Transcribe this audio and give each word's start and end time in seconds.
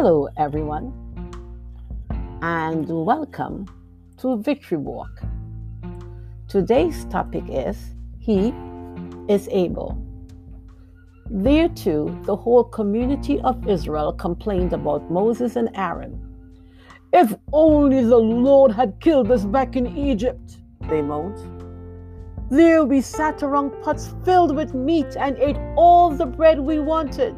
Hello, 0.00 0.28
everyone, 0.36 0.92
and 2.40 2.86
welcome 2.88 3.66
to 4.18 4.40
Victory 4.40 4.78
Walk. 4.78 5.10
Today's 6.46 7.04
topic 7.06 7.42
is 7.48 7.96
He 8.20 8.54
is 9.28 9.48
able. 9.50 10.00
There 11.28 11.68
too, 11.68 12.16
the 12.22 12.36
whole 12.36 12.62
community 12.62 13.40
of 13.40 13.66
Israel 13.66 14.12
complained 14.12 14.72
about 14.72 15.10
Moses 15.10 15.56
and 15.56 15.68
Aaron. 15.74 16.14
If 17.12 17.34
only 17.52 18.04
the 18.04 18.18
Lord 18.18 18.70
had 18.70 19.00
killed 19.00 19.32
us 19.32 19.44
back 19.44 19.74
in 19.74 19.98
Egypt, 19.98 20.58
they 20.82 21.02
moaned. 21.02 21.40
There 22.52 22.84
we 22.84 23.00
sat 23.00 23.42
around 23.42 23.72
pots 23.82 24.14
filled 24.24 24.54
with 24.54 24.74
meat 24.74 25.16
and 25.18 25.36
ate 25.38 25.58
all 25.76 26.10
the 26.10 26.26
bread 26.26 26.60
we 26.60 26.78
wanted. 26.78 27.34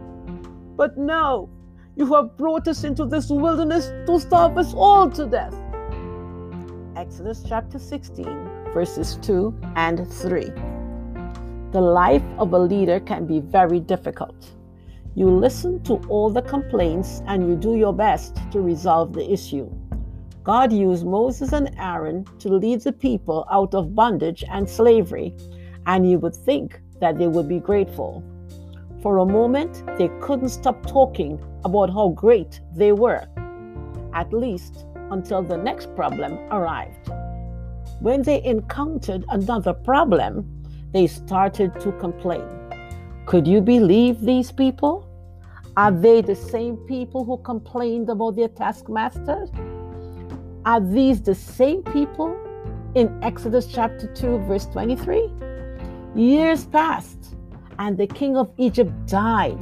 But 0.77 0.99
now 0.99 1.49
you 1.96 2.14
have 2.14 2.36
brought 2.36 2.68
us 2.68 2.85
into 2.85 3.04
this 3.04 3.29
wilderness 3.29 3.93
to 4.07 4.21
starve 4.21 4.57
us 4.57 4.72
all 4.75 5.11
to 5.11 5.26
death. 5.26 5.54
Exodus 6.96 7.44
chapter 7.46 7.79
16, 7.79 8.25
verses 8.72 9.18
2 9.22 9.54
and 9.76 10.07
3. 10.07 10.53
The 11.72 11.81
life 11.81 12.22
of 12.39 12.53
a 12.53 12.58
leader 12.58 13.00
can 13.00 13.26
be 13.26 13.40
very 13.40 13.81
difficult. 13.81 14.50
You 15.14 15.29
listen 15.29 15.82
to 15.84 15.95
all 16.08 16.31
the 16.31 16.43
complaints 16.43 17.22
and 17.26 17.48
you 17.48 17.57
do 17.57 17.76
your 17.76 17.93
best 17.93 18.36
to 18.53 18.61
resolve 18.61 19.12
the 19.12 19.31
issue. 19.31 19.70
God 20.45 20.72
used 20.72 21.04
Moses 21.04 21.53
and 21.53 21.75
Aaron 21.79 22.25
to 22.39 22.48
lead 22.48 22.81
the 22.81 22.93
people 22.93 23.46
out 23.50 23.75
of 23.75 23.95
bondage 23.95 24.43
and 24.48 24.68
slavery, 24.68 25.34
and 25.86 26.09
you 26.09 26.18
would 26.18 26.34
think 26.34 26.81
that 27.00 27.18
they 27.18 27.26
would 27.26 27.48
be 27.48 27.59
grateful. 27.59 28.25
For 29.03 29.18
a 29.18 29.25
moment, 29.25 29.82
they 29.96 30.09
couldn't 30.21 30.50
stop 30.50 30.85
talking 30.85 31.40
about 31.64 31.89
how 31.89 32.09
great 32.11 32.61
they 32.75 32.93
were, 32.93 33.27
at 34.12 34.31
least 34.31 34.84
until 35.11 35.43
the 35.43 35.56
next 35.56 35.95
problem 35.97 36.34
arrived. 36.51 37.11
When 38.01 38.21
they 38.21 38.45
encountered 38.45 39.25
another 39.31 39.73
problem, 39.73 40.45
they 40.93 41.06
started 41.06 41.81
to 41.81 41.93
complain. 41.93 42.47
Could 43.25 43.47
you 43.47 43.62
believe 43.62 44.21
these 44.21 44.53
people? 44.53 45.06
Are 45.78 45.93
they 45.93 46.21
the 46.21 46.37
same 46.37 46.77
people 46.77 47.25
who 47.25 47.39
complained 47.39 48.11
about 48.11 48.37
their 48.37 48.48
taskmasters? 48.48 49.51
Are 50.67 50.81
these 50.81 51.23
the 51.23 51.34
same 51.34 51.83
people 51.84 52.37
in 52.95 53.19
Exodus 53.23 53.67
chapter 53.67 54.12
2, 54.12 54.41
verse 54.41 54.67
23? 54.67 55.31
Years 56.15 56.67
passed 56.67 57.30
and 57.79 57.97
the 57.97 58.07
king 58.07 58.37
of 58.37 58.51
Egypt 58.57 58.93
died. 59.07 59.61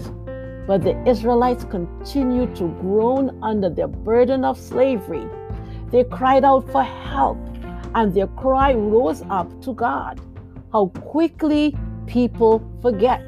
But 0.66 0.82
the 0.82 1.02
Israelites 1.08 1.64
continued 1.64 2.54
to 2.56 2.68
groan 2.80 3.38
under 3.42 3.70
their 3.70 3.88
burden 3.88 4.44
of 4.44 4.58
slavery. 4.58 5.26
They 5.90 6.04
cried 6.04 6.44
out 6.44 6.70
for 6.70 6.82
help, 6.82 7.38
and 7.94 8.12
their 8.12 8.26
cry 8.26 8.74
rose 8.74 9.22
up 9.30 9.62
to 9.62 9.72
God. 9.72 10.20
How 10.72 10.88
quickly 10.88 11.74
people 12.06 12.62
forget. 12.82 13.22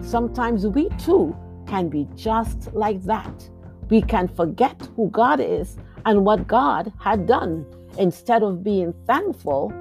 Sometimes 0.00 0.66
we 0.66 0.88
too 0.98 1.36
can 1.66 1.88
be 1.88 2.08
just 2.16 2.72
like 2.74 3.02
that. 3.04 3.48
We 3.88 4.02
can 4.02 4.28
forget 4.28 4.88
who 4.96 5.10
God 5.10 5.40
is 5.40 5.76
and 6.04 6.24
what 6.24 6.46
God 6.48 6.92
had 6.98 7.26
done. 7.26 7.64
Instead 7.98 8.42
of 8.42 8.64
being 8.64 8.92
thankful, 9.06 9.72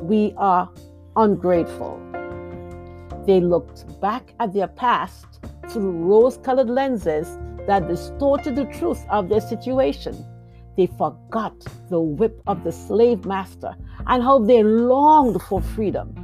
we 0.00 0.32
are 0.36 0.70
ungrateful. 1.16 2.00
They 3.26 3.40
looked 3.40 4.00
back 4.00 4.34
at 4.38 4.52
their 4.52 4.68
past 4.68 5.26
through 5.68 5.90
rose 5.90 6.36
colored 6.38 6.70
lenses 6.70 7.38
that 7.66 7.88
distorted 7.88 8.54
the 8.54 8.66
truth 8.66 9.04
of 9.10 9.28
their 9.28 9.40
situation. 9.40 10.24
They 10.76 10.86
forgot 10.86 11.58
the 11.88 12.00
whip 12.00 12.40
of 12.46 12.62
the 12.62 12.70
slave 12.70 13.24
master 13.24 13.74
and 14.06 14.22
how 14.22 14.38
they 14.38 14.62
longed 14.62 15.42
for 15.42 15.60
freedom. 15.60 16.14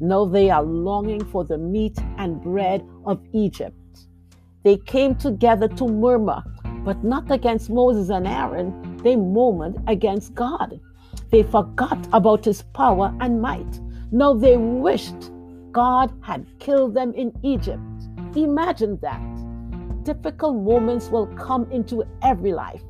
Now 0.00 0.24
they 0.24 0.48
are 0.48 0.62
longing 0.62 1.24
for 1.26 1.44
the 1.44 1.58
meat 1.58 1.98
and 2.16 2.40
bread 2.42 2.86
of 3.04 3.20
Egypt. 3.32 3.76
They 4.62 4.78
came 4.78 5.14
together 5.14 5.68
to 5.68 5.86
murmur, 5.86 6.42
but 6.84 7.04
not 7.04 7.30
against 7.30 7.68
Moses 7.68 8.08
and 8.08 8.26
Aaron. 8.26 8.96
They 9.02 9.16
murmured 9.16 9.76
against 9.86 10.34
God. 10.34 10.80
They 11.30 11.42
forgot 11.42 12.08
about 12.12 12.44
his 12.44 12.62
power 12.62 13.14
and 13.20 13.42
might. 13.42 13.80
Now 14.10 14.32
they 14.32 14.56
wished 14.56 15.30
God 15.76 16.10
had 16.22 16.46
killed 16.58 16.94
them 16.94 17.12
in 17.12 17.38
Egypt. 17.42 17.82
Imagine 18.34 18.98
that. 19.02 19.20
Difficult 20.04 20.56
moments 20.56 21.10
will 21.10 21.26
come 21.36 21.70
into 21.70 22.02
every 22.22 22.54
life, 22.54 22.80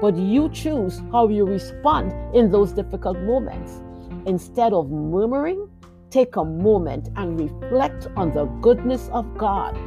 but 0.00 0.16
you 0.16 0.48
choose 0.48 1.00
how 1.12 1.28
you 1.28 1.46
respond 1.46 2.12
in 2.34 2.50
those 2.50 2.72
difficult 2.72 3.18
moments. 3.18 3.80
Instead 4.26 4.72
of 4.72 4.90
murmuring, 4.90 5.68
take 6.10 6.34
a 6.34 6.44
moment 6.44 7.08
and 7.14 7.38
reflect 7.38 8.08
on 8.16 8.32
the 8.32 8.46
goodness 8.62 9.08
of 9.12 9.38
God. 9.38 9.78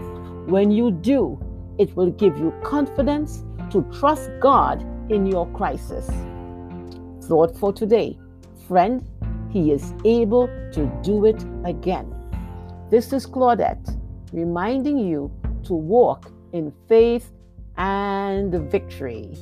When 0.49 0.71
you 0.71 0.91
do, 0.91 1.37
it 1.77 1.97
will 1.97 2.11
give 2.11 2.37
you 2.37 2.53
confidence 2.63 3.43
to 3.71 3.83
trust 3.99 4.31
God 4.39 4.85
in 5.11 5.25
your 5.25 5.47
crisis. 5.51 6.09
Thought 7.27 7.57
for 7.57 7.73
today 7.73 8.17
Friend, 8.69 9.03
He 9.49 9.73
is 9.73 9.93
able 10.05 10.47
to 10.71 10.89
do 11.03 11.25
it 11.25 11.43
again. 11.65 12.16
This 12.89 13.11
is 13.11 13.27
Claudette 13.27 13.99
reminding 14.31 14.97
you 14.97 15.29
to 15.65 15.73
walk 15.73 16.31
in 16.53 16.71
faith 16.87 17.33
and 17.75 18.53
victory. 18.71 19.35